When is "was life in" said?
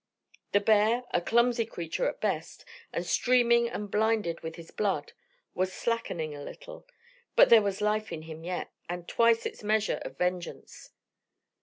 7.61-8.23